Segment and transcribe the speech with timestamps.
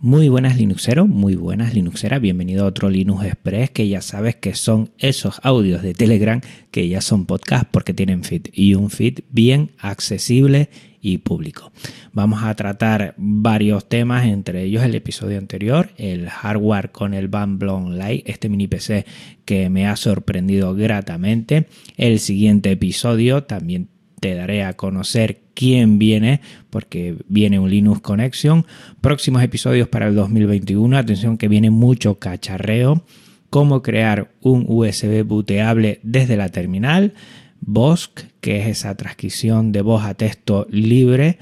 [0.00, 4.54] Muy buenas Linuxeros, muy buenas Linuxeras, bienvenido a otro Linux Express que ya sabes que
[4.54, 6.40] son esos audios de Telegram
[6.70, 11.72] que ya son podcast porque tienen feed y un feed bien accesible y público.
[12.12, 17.98] Vamos a tratar varios temas, entre ellos el episodio anterior, el hardware con el Bamblon
[17.98, 19.04] Lite, este mini PC
[19.44, 21.66] que me ha sorprendido gratamente.
[21.96, 23.88] El siguiente episodio también
[24.20, 26.40] te daré a conocer quién viene,
[26.70, 28.66] porque viene un Linux Connection.
[29.00, 33.02] Próximos episodios para el 2021, atención que viene mucho cacharreo.
[33.50, 37.14] Cómo crear un USB booteable desde la terminal.
[37.60, 41.38] BOSC, que es esa transcripción de voz a texto libre.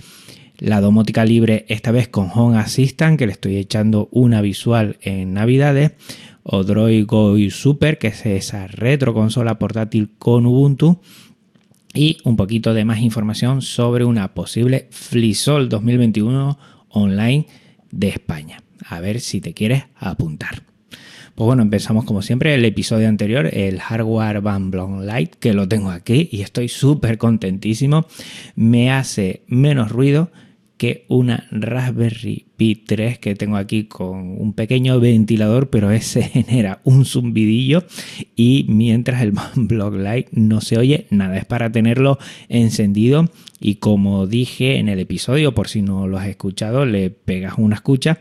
[0.58, 5.34] La domótica libre, esta vez con Home Assistant, que le estoy echando una visual en
[5.34, 5.92] Navidades.
[6.42, 11.00] O Droid Go Super, que es esa retro consola portátil con Ubuntu
[11.96, 16.58] y un poquito de más información sobre una posible FliSol 2021
[16.90, 17.46] online
[17.90, 18.62] de España.
[18.86, 20.62] A ver si te quieres apuntar.
[21.34, 25.68] Pues bueno, empezamos como siempre el episodio anterior, el hardware Van Blon Lite, que lo
[25.68, 28.06] tengo aquí y estoy súper contentísimo.
[28.54, 30.30] Me hace menos ruido
[30.76, 36.80] que una Raspberry Pi 3 que tengo aquí con un pequeño ventilador, pero ese genera
[36.84, 37.84] un zumbidillo
[38.34, 44.26] y mientras el Block Light no se oye nada, es para tenerlo encendido y como
[44.26, 48.18] dije en el episodio, por si no lo has escuchado, le pegas una escucha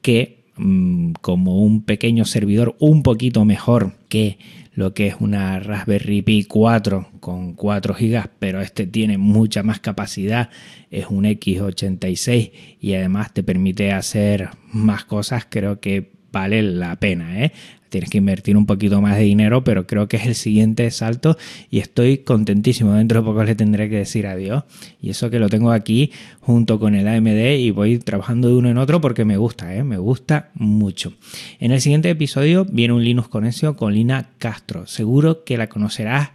[0.00, 4.38] que mm, como un pequeño servidor un poquito mejor que
[4.74, 9.80] lo que es una Raspberry Pi 4 con 4 GB, pero este tiene mucha más
[9.80, 10.50] capacidad,
[10.90, 17.44] es un X86 y además te permite hacer más cosas, creo que vale la pena.
[17.44, 17.52] ¿eh?
[17.92, 21.36] Tienes que invertir un poquito más de dinero, pero creo que es el siguiente salto
[21.70, 22.94] y estoy contentísimo.
[22.94, 24.64] Dentro de poco le tendré que decir adiós.
[25.00, 28.70] Y eso que lo tengo aquí junto con el AMD y voy trabajando de uno
[28.70, 29.84] en otro porque me gusta, ¿eh?
[29.84, 31.12] me gusta mucho.
[31.60, 34.86] En el siguiente episodio viene un Linux Conexión con Lina Castro.
[34.86, 36.30] Seguro que la conocerás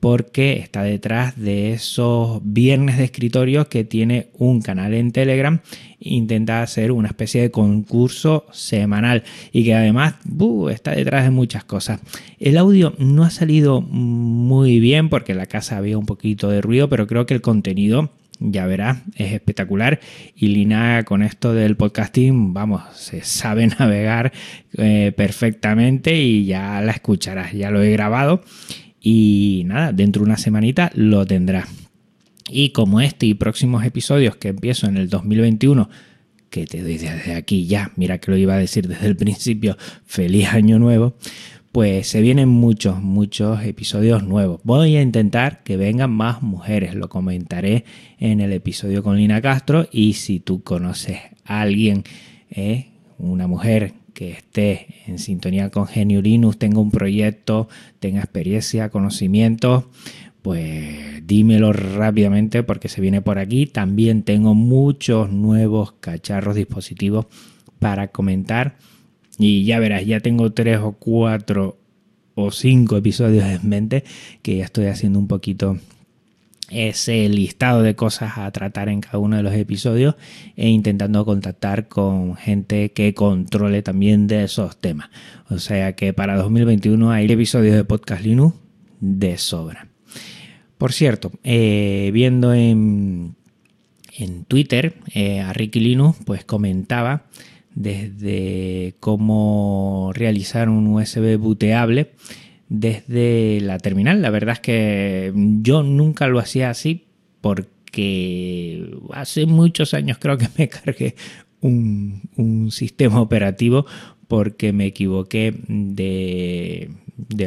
[0.00, 5.60] porque está detrás de esos viernes de escritorio que tiene un canal en Telegram.
[5.98, 10.14] Intenta hacer una especie de concurso semanal y que además
[10.70, 12.00] está detrás de muchas cosas.
[12.38, 16.60] El audio no ha salido muy bien porque en la casa había un poquito de
[16.60, 19.98] ruido, pero creo que el contenido ya verás, es espectacular.
[20.36, 24.32] Y Lina con esto del podcasting, vamos, se sabe navegar
[24.76, 28.42] eh, perfectamente y ya la escucharás, ya lo he grabado
[29.10, 31.66] y nada, dentro de una semanita lo tendrá.
[32.50, 35.88] Y como este y próximos episodios que empiezo en el 2021,
[36.50, 39.78] que te doy desde aquí ya, mira que lo iba a decir desde el principio,
[40.04, 41.14] feliz año nuevo,
[41.72, 44.60] pues se vienen muchos, muchos episodios nuevos.
[44.62, 47.86] Voy a intentar que vengan más mujeres, lo comentaré
[48.18, 52.04] en el episodio con Lina Castro y si tú conoces a alguien,
[52.50, 57.68] eh, una mujer que esté en sintonía con Genio Linux, tenga un proyecto,
[58.00, 59.92] tenga experiencia, conocimiento,
[60.42, 63.66] pues dímelo rápidamente porque se viene por aquí.
[63.66, 67.26] También tengo muchos nuevos cacharros dispositivos
[67.78, 68.78] para comentar.
[69.38, 71.78] Y ya verás, ya tengo tres o cuatro
[72.34, 74.02] o cinco episodios en mente
[74.42, 75.78] que ya estoy haciendo un poquito
[76.70, 80.16] ese listado de cosas a tratar en cada uno de los episodios
[80.56, 85.10] e intentando contactar con gente que controle también de esos temas.
[85.48, 88.56] O sea que para 2021 hay episodios de Podcast Linux
[89.00, 89.88] de sobra.
[90.76, 93.34] Por cierto, eh, viendo en,
[94.16, 97.24] en Twitter eh, a Ricky Linux, pues comentaba
[97.74, 102.12] desde cómo realizar un USB booteable
[102.68, 104.22] desde la terminal.
[104.22, 107.06] La verdad es que yo nunca lo hacía así
[107.40, 111.14] porque hace muchos años creo que me cargué
[111.60, 113.86] un, sistema operativo
[114.28, 116.90] porque me equivoqué de,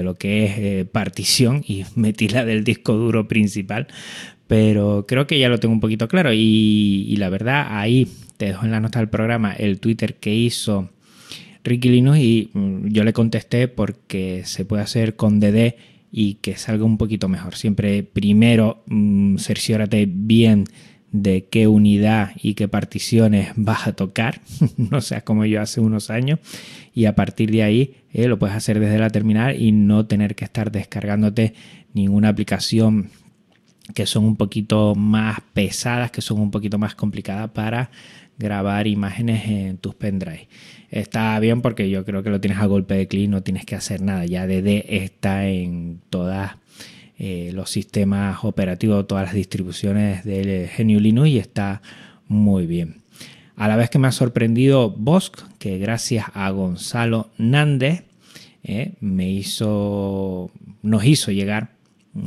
[0.02, 3.88] lo que es eh, partición y metí la del disco duro principal.
[4.48, 8.48] Pero creo que ya lo tengo un poquito claro y, y la verdad ahí te
[8.48, 10.90] dejo en la nota del programa el Twitter que hizo
[11.64, 15.76] Ricky Linux y mm, yo le contesté porque se puede hacer con DD
[16.12, 17.56] y que salga un poquito mejor.
[17.56, 20.66] Siempre primero mmm, cerciórate bien
[21.12, 24.42] de qué unidad y qué particiones vas a tocar,
[24.78, 26.40] no seas como yo hace unos años,
[26.94, 30.36] y a partir de ahí eh, lo puedes hacer desde la terminal y no tener
[30.36, 31.54] que estar descargándote
[31.94, 33.10] ninguna aplicación
[33.94, 37.92] que son un poquito más pesadas, que son un poquito más complicadas para
[38.42, 40.48] grabar imágenes en tus pendrive.
[40.90, 43.76] Está bien porque yo creo que lo tienes a golpe de clic, no tienes que
[43.76, 44.26] hacer nada.
[44.26, 46.50] Ya DD está en todos
[47.18, 51.82] eh, los sistemas operativos, todas las distribuciones del GNU Linux y está
[52.28, 53.02] muy bien.
[53.56, 58.04] A la vez que me ha sorprendido Bosch, que gracias a Gonzalo Nández
[58.64, 60.50] eh, me hizo,
[60.82, 61.72] nos hizo llegar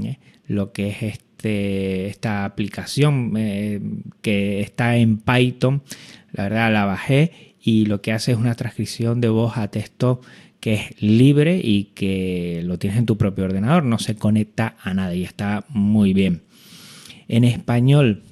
[0.04, 3.80] eh, lo que es este, esta aplicación eh,
[4.22, 5.82] que está en Python.
[6.32, 10.20] La verdad la bajé y lo que hace es una transcripción de voz a texto
[10.60, 14.94] que es libre y que lo tienes en tu propio ordenador, no se conecta a
[14.94, 16.40] nada y está muy bien.
[17.28, 18.22] En español,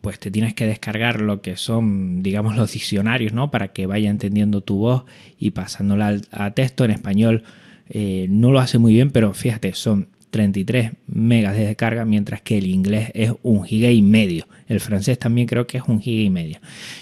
[0.00, 3.50] pues te tienes que descargar lo que son, digamos, los diccionarios, ¿no?
[3.50, 5.04] Para que vaya entendiendo tu voz
[5.38, 7.42] y pasándola a texto en español.
[7.90, 12.58] Eh, no lo hace muy bien, pero fíjate, son 33 megas de descarga, mientras que
[12.58, 14.46] el inglés es un giga y medio.
[14.68, 16.58] El francés también creo que es un giga y medio.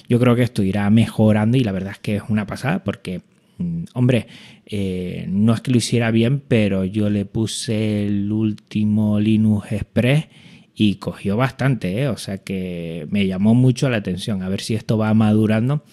[0.09, 3.21] Yo creo que esto irá mejorando y la verdad es que es una pasada porque,
[3.59, 4.27] mm, hombre,
[4.67, 10.27] eh, no es que lo hiciera bien, pero yo le puse el último Linux Express
[10.75, 12.09] y cogió bastante, ¿eh?
[12.09, 14.43] o sea que me llamó mucho la atención.
[14.43, 15.85] A ver si esto va madurando.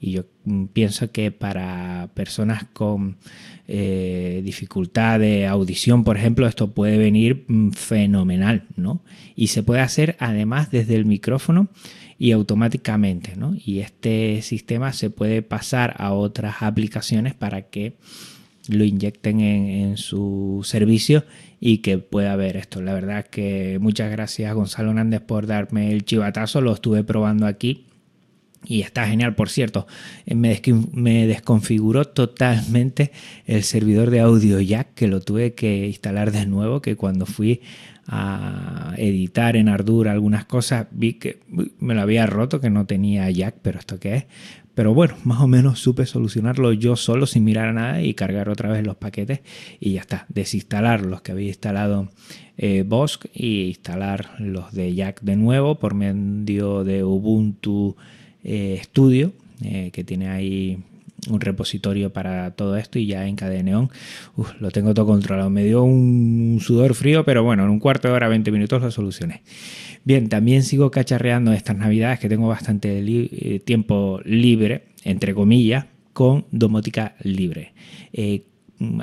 [0.00, 3.18] Y yo mm, pienso que para personas con
[3.68, 9.02] eh, dificultad de audición, por ejemplo, esto puede venir mm, fenomenal, ¿no?
[9.36, 11.68] Y se puede hacer además desde el micrófono
[12.18, 13.54] y automáticamente, ¿no?
[13.64, 17.96] Y este sistema se puede pasar a otras aplicaciones para que
[18.68, 21.24] lo inyecten en, su servicio
[21.60, 22.80] y que pueda ver esto.
[22.80, 27.86] La verdad que muchas gracias Gonzalo Hernández por darme el chivatazo, lo estuve probando aquí
[28.64, 29.86] y está genial, por cierto,
[30.26, 33.10] eh, me, desconfiguró totalmente
[33.46, 37.62] el servidor de audio jack que lo tuve que instalar de nuevo, que cuando fui
[38.06, 41.40] a editar en Ardour algunas cosas vi que
[41.78, 44.26] me lo había roto, que no tenía jack, pero esto qué es.
[44.74, 48.50] Pero bueno, más o menos supe solucionarlo yo solo sin mirar a nada y cargar
[48.50, 49.40] otra vez los paquetes
[49.78, 50.26] y ya está.
[50.28, 52.10] Desinstalar los que había instalado
[52.58, 57.96] eh, Bosch y instalar los de Jack de nuevo por medio de Ubuntu
[58.44, 59.32] eh, Studio,
[59.62, 60.78] eh, que tiene ahí
[61.28, 63.90] un repositorio para todo esto y ya en Cadeneon
[64.58, 65.50] lo tengo todo controlado.
[65.50, 68.90] Me dio un sudor frío, pero bueno, en un cuarto de hora, 20 minutos lo
[68.90, 69.42] solucioné.
[70.04, 76.46] Bien, también sigo cacharreando estas navidades que tengo bastante eh, tiempo libre, entre comillas, con
[76.50, 77.74] domótica libre.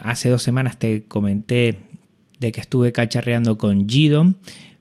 [0.01, 1.77] Hace dos semanas te comenté
[2.39, 4.37] de que estuve cacharreando con Gidon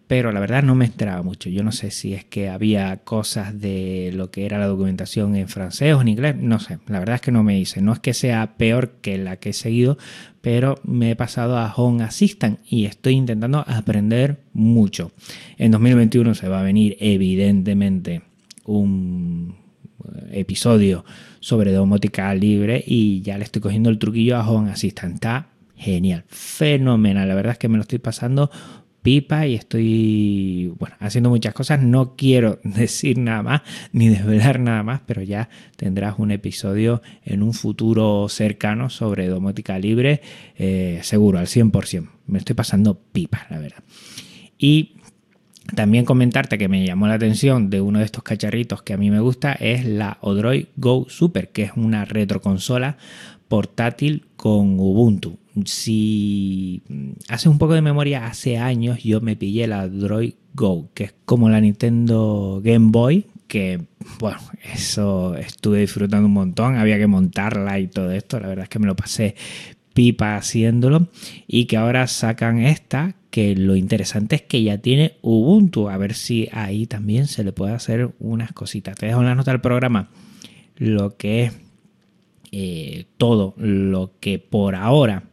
[0.07, 1.51] pero la verdad no me enteraba mucho.
[1.51, 5.49] Yo no sé si es que había cosas de lo que era la documentación en
[5.49, 7.81] francés o en inglés, no sé, la verdad es que no me hice.
[7.83, 9.99] No es que sea peor que la que he seguido,
[10.41, 15.11] pero me he pasado a Home Assistant y estoy intentando aprender mucho.
[15.59, 18.23] En 2021 se va a venir evidentemente
[18.65, 19.57] un
[20.31, 21.05] episodio
[21.41, 25.15] sobre domótica libre y ya le estoy cogiendo el truquillo a Home Assistant.
[25.15, 27.29] Está genial, fenomenal.
[27.29, 28.51] La verdad es que me lo estoy pasando
[29.07, 31.81] pipa y estoy bueno, haciendo muchas cosas.
[31.81, 33.63] No quiero decir nada más
[33.93, 39.79] ni desvelar nada más, pero ya tendrás un episodio en un futuro cercano sobre domótica
[39.79, 40.23] libre,
[40.57, 42.09] eh, seguro, al 100%.
[42.27, 43.85] Me estoy pasando pipa, la verdad.
[44.59, 44.97] Y
[45.77, 49.13] también comentarte que me llamó la atención de uno de estos cacharritos que a mí
[49.13, 52.97] me gusta es la Odroid Go Super, que es una retroconsola
[53.47, 56.83] portátil con Ubuntu si
[57.29, 61.15] hace un poco de memoria, hace años yo me pillé la Droid Go, que es
[61.25, 63.81] como la Nintendo Game Boy, que
[64.19, 64.39] bueno,
[64.75, 68.79] eso estuve disfrutando un montón, había que montarla y todo esto, la verdad es que
[68.79, 69.35] me lo pasé
[69.97, 71.09] pipa haciéndolo.
[71.49, 75.89] Y que ahora sacan esta que lo interesante es que ya tiene Ubuntu.
[75.89, 78.97] A ver si ahí también se le puede hacer unas cositas.
[78.97, 80.11] Te dejo en la nota del programa
[80.77, 81.53] lo que es
[82.53, 85.25] eh, todo lo que por ahora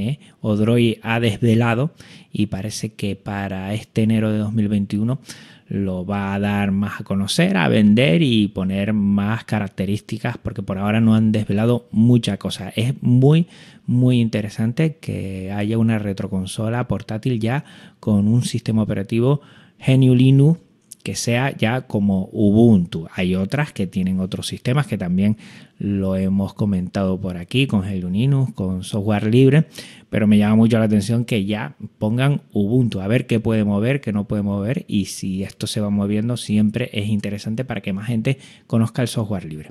[0.00, 0.18] ¿eh?
[0.40, 1.92] Odroid ha desvelado
[2.32, 5.20] y parece que para este enero de 2021
[5.68, 10.78] lo va a dar más a conocer, a vender y poner más características porque por
[10.78, 12.72] ahora no han desvelado mucha cosa.
[12.74, 13.46] Es muy,
[13.86, 17.64] muy interesante que haya una retroconsola portátil ya
[18.00, 19.42] con un sistema operativo
[19.86, 20.58] GNU Linux
[21.02, 23.06] que sea ya como Ubuntu.
[23.14, 25.36] Hay otras que tienen otros sistemas que también
[25.78, 29.66] lo hemos comentado por aquí con Linux, con software libre,
[30.10, 34.00] pero me llama mucho la atención que ya pongan Ubuntu, a ver qué puede mover,
[34.00, 37.92] qué no puede mover y si esto se va moviendo siempre es interesante para que
[37.92, 39.70] más gente conozca el software libre.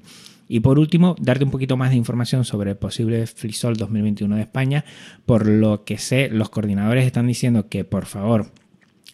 [0.52, 4.42] Y por último, darte un poquito más de información sobre el posible FreeSol 2021 de
[4.42, 4.84] España.
[5.28, 8.48] Por lo que sé, los coordinadores están diciendo que por favor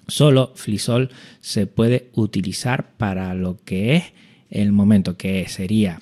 [0.08, 1.10] Solo Flisol
[1.40, 4.04] se puede utilizar para lo que es
[4.50, 6.02] el momento que sería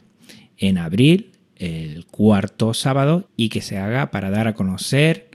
[0.57, 5.31] en abril, el cuarto sábado, y que se haga para dar a conocer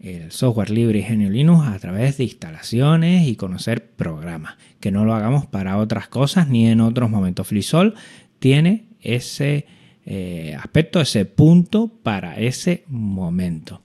[0.00, 4.56] el software libre y Genio Linux a través de instalaciones y conocer programas.
[4.80, 7.46] Que no lo hagamos para otras cosas ni en otros momentos.
[7.46, 7.94] Flisol
[8.38, 9.66] tiene ese
[10.06, 13.82] eh, aspecto, ese punto para ese momento.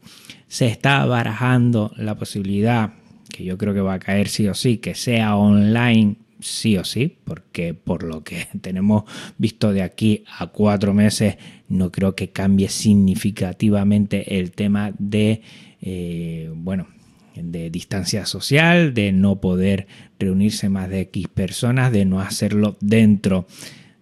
[0.47, 2.93] Se está barajando la posibilidad,
[3.29, 6.83] que yo creo que va a caer sí o sí, que sea online sí o
[6.83, 9.03] sí, porque por lo que tenemos
[9.37, 15.41] visto de aquí a cuatro meses, no creo que cambie significativamente el tema de,
[15.81, 16.87] eh, bueno,
[17.35, 19.87] de distancia social, de no poder
[20.19, 23.45] reunirse más de X personas, de no hacerlo dentro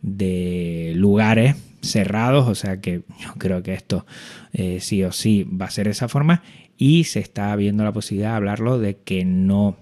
[0.02, 4.06] de lugares cerrados, o sea que yo creo que esto
[4.54, 6.42] eh, sí o sí va a ser esa forma.
[6.78, 9.78] Y se está viendo la posibilidad de hablarlo de que no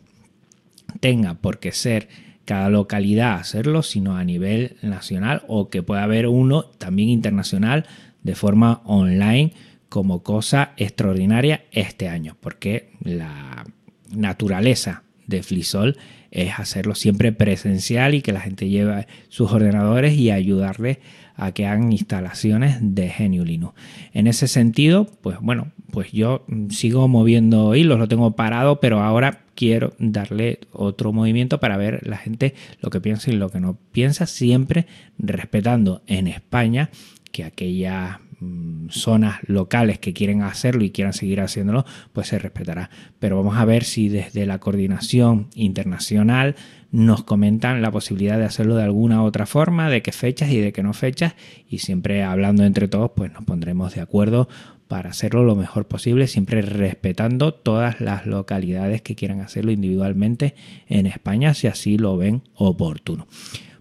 [1.00, 2.10] tenga por qué ser
[2.44, 7.86] cada localidad hacerlo, sino a nivel nacional o que pueda haber uno también internacional
[8.24, 9.54] de forma online
[9.90, 13.66] como cosa extraordinaria este año, porque la
[14.10, 15.98] naturaleza de Flisol
[16.32, 21.00] es hacerlo siempre presencial y que la gente lleve sus ordenadores y ayudarle
[21.36, 23.74] a que hagan instalaciones de Genio Linux.
[24.14, 29.42] En ese sentido, pues bueno, pues yo sigo moviendo hilos, lo tengo parado, pero ahora
[29.56, 33.78] quiero darle otro movimiento para ver la gente lo que piensa y lo que no
[33.92, 36.90] piensa, siempre respetando en España
[37.32, 42.90] que aquellas mm, zonas locales que quieren hacerlo y quieran seguir haciéndolo, pues se respetará.
[43.20, 46.56] Pero vamos a ver si desde la coordinación internacional
[46.92, 50.74] nos comentan la posibilidad de hacerlo de alguna otra forma, de qué fechas y de
[50.74, 51.36] qué no fechas,
[51.68, 54.50] y siempre hablando entre todos, pues nos pondremos de acuerdo
[54.92, 60.54] para hacerlo lo mejor posible, siempre respetando todas las localidades que quieran hacerlo individualmente
[60.90, 63.26] en España, si así lo ven oportuno.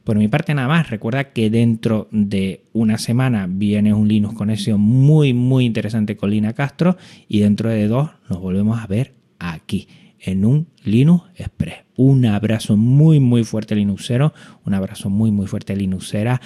[0.05, 4.81] Por mi parte nada más, recuerda que dentro de una semana viene un Linux Conexión
[4.81, 6.97] muy muy interesante con Lina Castro
[7.29, 9.89] y dentro de dos nos volvemos a ver aquí
[10.19, 11.85] en un Linux Express.
[11.97, 14.33] Un abrazo muy muy fuerte Linuxero,
[14.65, 16.41] un abrazo muy muy fuerte Linuxera.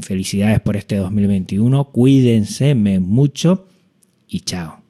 [0.00, 3.68] Felicidades por este 2021, cuídense mucho
[4.26, 4.85] y chao.